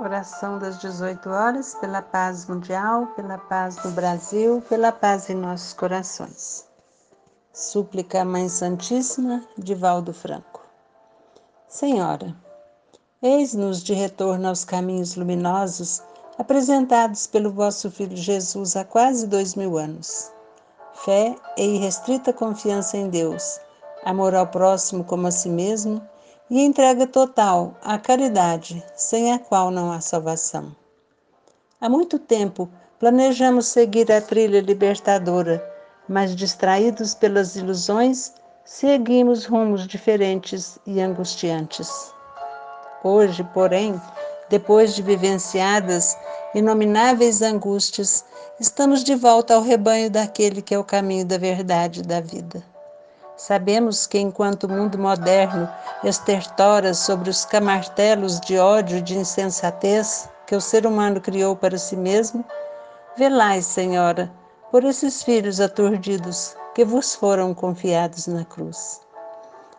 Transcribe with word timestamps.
Oração 0.00 0.58
das 0.58 0.78
18 0.78 1.28
horas, 1.28 1.74
pela 1.74 2.00
paz 2.00 2.46
mundial, 2.46 3.08
pela 3.08 3.36
paz 3.36 3.76
do 3.76 3.90
Brasil, 3.90 4.62
pela 4.66 4.90
paz 4.90 5.28
em 5.28 5.34
nossos 5.34 5.74
corações. 5.74 6.66
Súplica 7.52 8.22
à 8.22 8.24
Mãe 8.24 8.48
Santíssima, 8.48 9.44
de 9.58 9.74
Valdo 9.74 10.14
Franco. 10.14 10.62
Senhora, 11.68 12.34
eis-nos 13.20 13.82
de 13.82 13.92
retorno 13.92 14.48
aos 14.48 14.64
caminhos 14.64 15.16
luminosos 15.16 16.02
apresentados 16.38 17.26
pelo 17.26 17.52
vosso 17.52 17.90
Filho 17.90 18.16
Jesus 18.16 18.76
há 18.76 18.84
quase 18.86 19.26
dois 19.26 19.54
mil 19.54 19.76
anos. 19.76 20.32
Fé 20.94 21.36
e 21.58 21.74
irrestrita 21.74 22.32
confiança 22.32 22.96
em 22.96 23.10
Deus, 23.10 23.60
amor 24.02 24.34
ao 24.34 24.46
próximo 24.46 25.04
como 25.04 25.26
a 25.26 25.30
si 25.30 25.50
mesmo 25.50 26.00
e 26.50 26.60
entrega 26.60 27.06
total 27.06 27.76
à 27.80 27.96
caridade, 27.96 28.84
sem 28.96 29.32
a 29.32 29.38
qual 29.38 29.70
não 29.70 29.92
há 29.92 30.00
salvação. 30.00 30.74
Há 31.80 31.88
muito 31.88 32.18
tempo 32.18 32.68
planejamos 32.98 33.66
seguir 33.66 34.10
a 34.10 34.20
trilha 34.20 34.60
libertadora, 34.60 35.64
mas 36.08 36.34
distraídos 36.34 37.14
pelas 37.14 37.54
ilusões, 37.54 38.32
seguimos 38.64 39.46
rumos 39.46 39.86
diferentes 39.86 40.78
e 40.84 41.00
angustiantes. 41.00 42.12
Hoje, 43.02 43.42
porém, 43.54 43.98
depois 44.50 44.94
de 44.94 45.02
vivenciadas 45.02 46.18
inomináveis 46.54 47.40
angústias, 47.40 48.24
estamos 48.58 49.04
de 49.04 49.14
volta 49.14 49.54
ao 49.54 49.62
rebanho 49.62 50.10
daquele 50.10 50.60
que 50.60 50.74
é 50.74 50.78
o 50.78 50.84
caminho 50.84 51.24
da 51.24 51.38
verdade 51.38 52.00
e 52.00 52.02
da 52.02 52.20
vida. 52.20 52.69
Sabemos 53.40 54.06
que 54.06 54.18
enquanto 54.18 54.64
o 54.64 54.68
mundo 54.68 54.98
moderno 54.98 55.66
estertora 56.04 56.92
sobre 56.92 57.30
os 57.30 57.46
camartelos 57.46 58.38
de 58.38 58.58
ódio 58.58 58.98
e 58.98 59.00
de 59.00 59.16
insensatez 59.16 60.28
que 60.46 60.54
o 60.54 60.60
ser 60.60 60.86
humano 60.86 61.22
criou 61.22 61.56
para 61.56 61.78
si 61.78 61.96
mesmo, 61.96 62.44
velai, 63.16 63.62
Senhora, 63.62 64.30
por 64.70 64.84
esses 64.84 65.22
filhos 65.22 65.58
aturdidos 65.58 66.54
que 66.74 66.84
vos 66.84 67.14
foram 67.14 67.54
confiados 67.54 68.26
na 68.26 68.44
cruz. 68.44 69.00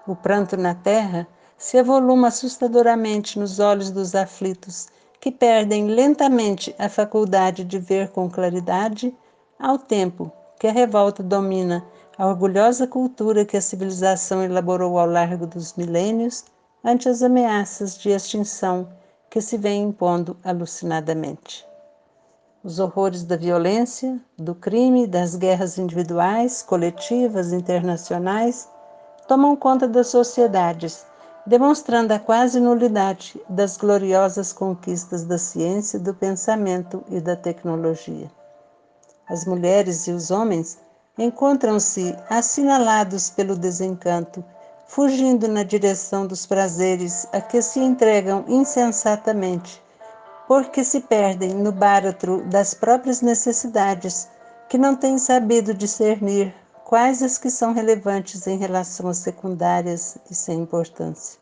O 0.08 0.16
pranto 0.16 0.58
na 0.58 0.73
terra 0.73 1.27
se 1.55 1.77
avoluma 1.77 2.30
assustadoramente 2.30 3.38
nos 3.38 3.59
olhos 3.59 3.91
dos 3.91 4.16
aflitos, 4.16 4.88
que 5.19 5.31
perdem 5.31 5.86
lentamente 5.86 6.75
a 6.80 6.89
faculdade 6.89 7.64
de 7.64 7.77
ver 7.77 8.09
com 8.09 8.27
claridade, 8.27 9.16
ao 9.59 9.77
tempo 9.77 10.31
que 10.59 10.66
a 10.67 10.71
revolta 10.71 11.21
domina 11.21 11.86
a 12.22 12.27
orgulhosa 12.27 12.86
cultura 12.86 13.44
que 13.44 13.58
a 13.58 13.61
civilização 13.61 14.44
elaborou 14.44 15.00
ao 15.00 15.08
largo 15.08 15.47
dos 15.47 15.73
milênios 15.73 16.45
ante 16.83 17.09
as 17.09 17.23
ameaças 17.23 17.97
de 17.97 18.11
extinção 18.11 18.88
que 19.27 19.41
se 19.41 19.58
vêm 19.58 19.86
impondo 19.86 20.38
alucinadamente. 20.44 21.66
Os 22.64 22.77
horrores 22.77 23.23
da 23.23 23.36
violência, 23.36 24.22
do 24.38 24.53
crime, 24.53 25.08
das 25.08 25.36
guerras 25.36 25.80
individuais, 25.80 26.61
coletivas, 26.61 27.52
internacionais, 27.52 28.69
tomam 29.27 29.55
conta 29.55 29.88
das 29.88 30.09
sociedades, 30.09 31.03
demonstrando 31.47 32.14
a 32.14 32.19
quase 32.19 32.59
nulidade 32.59 33.42
das 33.49 33.77
gloriosas 33.77 34.53
conquistas 34.53 35.23
da 35.23 35.39
ciência, 35.39 35.97
do 35.97 36.14
pensamento 36.14 37.03
e 37.09 37.19
da 37.19 37.36
tecnologia. 37.36 38.30
As 39.27 39.44
mulheres 39.44 40.05
e 40.05 40.11
os 40.11 40.30
homens 40.30 40.77
encontram-se 41.17 42.16
assinalados 42.30 43.30
pelo 43.30 43.56
desencanto, 43.56 44.44
fugindo 44.88 45.48
na 45.48 45.64
direção 45.64 46.26
dos 46.26 46.45
prazeres 46.45 47.28
a 47.31 47.40
que 47.42 47.62
se 47.62 47.80
entregam 47.80 48.45
insensatamente, 48.48 49.82
porque 50.48 50.84
se 50.84 51.02
perdem 51.02 51.54
no 51.54 51.72
báratro 51.72 52.44
das 52.45 52.73
próprias 52.73 53.22
necessidades, 53.22 54.28
que 54.67 54.78
não 54.78 54.95
têm 54.95 55.17
sabido 55.17 55.73
discernir 55.73 56.54
quais 56.86 57.23
as 57.23 57.38
que 57.38 57.50
são 57.50 57.73
relevantes 57.73 58.48
em 58.48 58.58
relação 58.58 59.08
às 59.08 59.17
secundárias 59.17 60.17
e 60.30 60.36
sem 60.36 60.60
importância. 60.60 61.39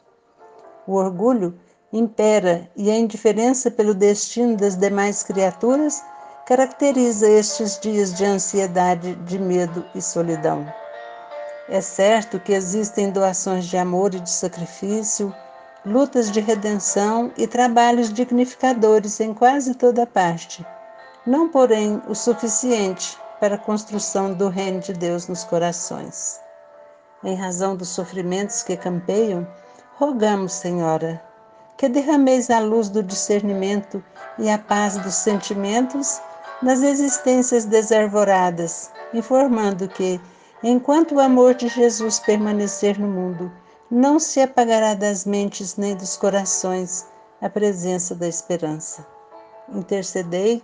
O 0.86 0.94
orgulho 0.94 1.60
impera 1.92 2.70
e 2.76 2.90
a 2.92 2.96
indiferença 2.96 3.72
pelo 3.72 3.94
destino 3.96 4.56
das 4.56 4.76
demais 4.76 5.24
criaturas 5.24 6.04
caracteriza 6.50 7.30
estes 7.30 7.78
dias 7.80 8.12
de 8.12 8.26
ansiedade, 8.26 9.14
de 9.18 9.38
medo 9.38 9.86
e 9.94 10.02
solidão. 10.02 10.66
É 11.70 11.80
certo 11.80 12.40
que 12.40 12.54
existem 12.54 13.12
doações 13.12 13.66
de 13.66 13.78
amor 13.78 14.16
e 14.16 14.20
de 14.20 14.32
sacrifício, 14.32 15.32
lutas 15.86 16.32
de 16.32 16.40
redenção 16.40 17.32
e 17.38 17.46
trabalhos 17.46 18.12
dignificadores 18.12 19.20
em 19.20 19.32
quase 19.32 19.76
toda 19.76 20.08
parte, 20.08 20.66
não, 21.24 21.48
porém, 21.48 22.02
o 22.08 22.16
suficiente 22.16 23.16
para 23.40 23.54
a 23.54 23.60
construção 23.60 24.34
do 24.34 24.50
reino 24.50 24.80
de 24.80 24.94
Deus 24.94 25.28
nos 25.28 25.44
corações. 25.44 26.42
Em 27.24 27.36
razão 27.36 27.76
dos 27.76 27.90
sofrimentos 27.90 28.64
que 28.64 28.76
campeiam, 28.76 29.48
rogamos, 30.00 30.54
Senhora, 30.54 31.22
que 31.78 31.88
derrameis 31.88 32.50
a 32.50 32.58
luz 32.60 32.90
do 32.90 33.04
discernimento 33.04 34.04
e 34.40 34.50
a 34.50 34.58
paz 34.58 34.98
dos 34.98 35.14
sentimentos 35.14 36.20
nas 36.62 36.82
existências 36.82 37.66
desarvoradas, 37.66 38.92
informando 39.14 39.88
que, 39.88 40.20
enquanto 40.62 41.16
o 41.16 41.20
amor 41.20 41.54
de 41.56 41.68
Jesus 41.68 42.20
permanecer 42.20 43.00
no 43.00 43.08
mundo, 43.08 43.52
não 43.90 44.20
se 44.20 44.42
apagará 44.42 44.94
das 44.94 45.26
mentes 45.26 45.76
nem 45.78 45.96
dos 45.96 46.16
corações 46.16 47.08
a 47.42 47.50
presença 47.50 48.14
da 48.14 48.28
esperança. 48.28 49.06
Intercedei 49.74 50.62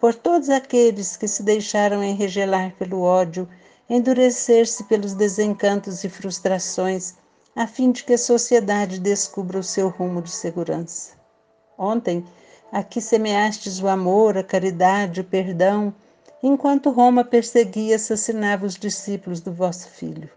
por 0.00 0.14
todos 0.14 0.48
aqueles 0.48 1.16
que 1.16 1.26
se 1.26 1.42
deixaram 1.42 2.04
enregelar 2.04 2.72
pelo 2.78 3.02
ódio, 3.02 3.48
endurecer-se 3.88 4.84
pelos 4.84 5.14
desencantos 5.14 6.04
e 6.04 6.08
frustrações, 6.08 7.14
a 7.56 7.66
fim 7.66 7.90
de 7.90 8.04
que 8.04 8.12
a 8.12 8.18
sociedade 8.18 9.00
descubra 9.00 9.58
o 9.58 9.64
seu 9.64 9.88
rumo 9.88 10.22
de 10.22 10.30
segurança. 10.30 11.14
Ontem, 11.76 12.24
Aqui 12.70 13.00
semeastes 13.00 13.80
o 13.80 13.88
amor, 13.88 14.36
a 14.36 14.42
caridade, 14.42 15.22
o 15.22 15.24
perdão, 15.24 15.94
enquanto 16.42 16.90
Roma 16.90 17.24
perseguia 17.24 17.92
e 17.92 17.94
assassinava 17.94 18.66
os 18.66 18.74
discípulos 18.74 19.40
do 19.40 19.50
vosso 19.50 19.88
Filho. 19.88 20.28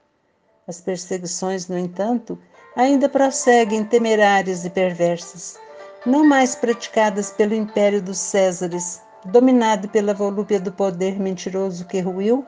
As 0.66 0.80
perseguições, 0.80 1.68
no 1.68 1.78
entanto, 1.78 2.40
ainda 2.74 3.10
prosseguem 3.10 3.84
temerárias 3.84 4.64
e 4.64 4.70
perversas, 4.70 5.60
não 6.06 6.24
mais 6.24 6.56
praticadas 6.56 7.32
pelo 7.32 7.54
império 7.54 8.02
dos 8.02 8.18
Césares, 8.18 9.02
dominado 9.26 9.90
pela 9.90 10.14
volúpia 10.14 10.60
do 10.60 10.72
poder 10.72 11.20
mentiroso 11.20 11.86
que 11.86 12.00
ruiu, 12.00 12.46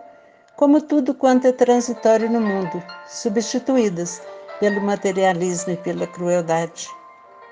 como 0.55 0.81
tudo 0.81 1.13
quanto 1.13 1.45
é 1.45 1.51
transitório 1.51 2.29
no 2.29 2.39
mundo, 2.39 2.81
substituídas 3.05 4.21
pelo 4.61 4.79
materialismo 4.79 5.73
e 5.73 5.77
pela 5.77 6.07
crueldade. 6.07 6.87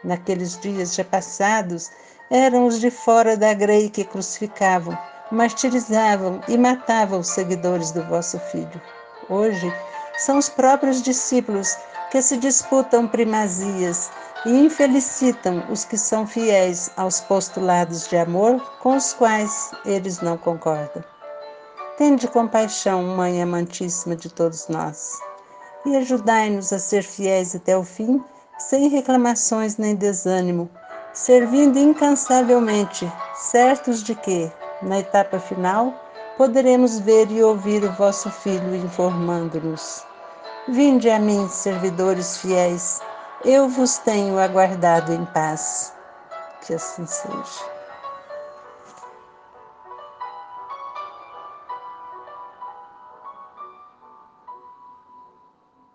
Naqueles 0.03 0.58
dias 0.59 0.96
já 0.96 1.03
passados, 1.03 1.92
eram 2.31 2.66
os 2.66 2.80
de 2.80 2.90
fora 2.90 3.36
da 3.36 3.53
grei 3.53 3.90
que 3.90 4.06
crucificavam, 4.06 4.97
martirizavam 5.30 6.42
e 6.47 6.58
matavam 6.58 7.19
os 7.19 7.28
seguidores 7.28 7.92
do 7.92 8.02
vosso 8.03 8.40
Filho. 8.40 8.81
Hoje, 9.30 9.72
são 10.18 10.38
os 10.38 10.47
próprios 10.47 11.02
discípulos 11.02 11.75
que 12.09 12.22
se 12.22 12.38
disputam 12.38 13.08
primazias 13.08 14.09
e 14.46 14.50
infelicitam 14.50 15.64
os 15.69 15.84
que 15.84 15.97
são 15.97 16.25
fiéis 16.25 16.90
aos 16.96 17.19
postulados 17.19 18.08
de 18.08 18.18
amor 18.18 18.62
com 18.80 18.96
os 18.96 19.13
quais 19.13 19.72
eles 19.86 20.22
não 20.22 20.38
concordam. 20.38 21.03
Tende 21.98 22.28
compaixão, 22.28 23.03
Mãe 23.03 23.42
amantíssima 23.42 24.16
de 24.16 24.30
todos 24.30 24.68
nós, 24.69 25.19
e 25.86 25.98
ajudai-nos 25.98 26.72
a 26.72 26.80
ser 26.80 27.03
fiéis 27.03 27.56
até 27.56 27.78
o 27.78 27.84
fim, 27.84 28.24
sem 28.58 28.88
reclamações 28.88 29.78
nem 29.78 29.96
desânimo, 29.96 30.69
servindo 31.13 31.78
incansavelmente, 31.78 33.12
certos 33.36 34.02
de 34.02 34.16
que, 34.16 34.52
na 34.81 35.00
etapa 35.00 35.40
final, 35.40 35.94
poderemos 36.38 37.00
ver 37.00 37.30
e 37.31 37.44
ouvir 37.44 37.84
o 37.84 37.92
vosso 37.94 38.30
Filho 38.30 38.75
informando-nos. 38.75 40.06
Vinde 40.68 41.10
a 41.10 41.19
mim, 41.19 41.48
servidores 41.50 42.38
fiéis, 42.38 43.02
eu 43.44 43.68
vos 43.68 43.98
tenho 43.98 44.40
aguardado 44.40 45.12
em 45.13 45.25
paz. 45.25 45.94
Que 46.66 46.75
assim 46.75 47.06
seja. 47.06 47.81